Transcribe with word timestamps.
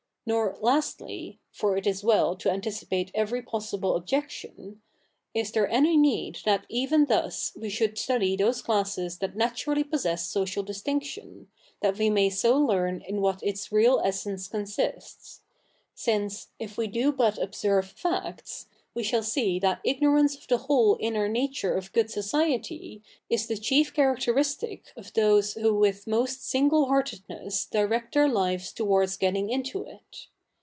Nor 0.23 0.55
lastly 0.61 1.39
{for 1.51 1.75
it 1.77 1.87
is 1.87 2.03
well 2.03 2.35
to 2.37 2.51
a?iticipate 2.51 3.09
every 3.15 3.41
possible 3.41 3.95
objection), 3.95 4.79
is 5.33 5.51
there 5.51 5.67
any 5.67 5.97
?ieed 5.97 6.43
that 6.43 6.63
eve?i 6.69 7.05
thus 7.05 7.51
we 7.59 7.71
should 7.71 7.97
study 7.97 8.35
those 8.37 8.61
classes 8.61 9.17
that 9.17 9.35
naturally 9.35 9.83
possess 9.83 10.27
social 10.29 10.63
disti 10.63 10.93
miction, 11.01 11.47
that 11.81 11.97
we 11.97 12.11
may 12.11 12.29
so 12.29 12.55
learn 12.59 13.01
in 13.01 13.19
what 13.19 13.41
its 13.41 13.71
real 13.71 13.99
essence 14.05 14.47
cofisists; 14.47 15.39
since, 15.95 16.49
if 16.59 16.75
zve 16.75 16.91
do 16.91 17.11
but 17.11 17.39
observe 17.41 17.87
facts, 17.89 18.67
we 18.93 19.01
shall 19.03 19.23
see 19.23 19.57
that 19.57 19.79
ignorance 19.85 20.35
of 20.35 20.45
the 20.49 20.57
zvhole 20.57 20.97
in?ier 20.99 21.29
?iature 21.29 21.77
of 21.77 21.93
good 21.93 22.11
society 22.11 23.01
is 23.29 23.47
the 23.47 23.55
chief 23.55 23.93
characteristic 23.93 24.91
of 24.97 25.13
those 25.13 25.53
who 25.53 25.73
with 25.73 26.05
most 26.05 26.45
single 26.45 26.87
heartedfiess 26.87 27.69
direct 27.69 28.13
their 28.15 28.27
lives 28.27 28.73
towa? 28.73 29.03
ds 29.05 29.15
getting 29.15 29.49
i?ito 29.49 29.83
it. 29.85 30.27